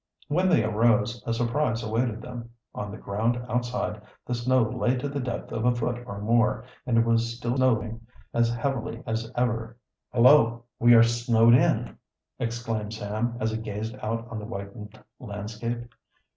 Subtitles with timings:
[0.29, 2.49] When they arose a surprise awaited them.
[2.73, 6.65] On the ground outside the snow lay to the depth of a foot or more,
[6.87, 9.77] and it was still showing as heavily as ever.
[10.11, 10.63] "Hullo!
[10.79, 11.95] we are snowed in!"
[12.39, 15.87] exclaimed Sam, as he gazed out on the whitened landscape.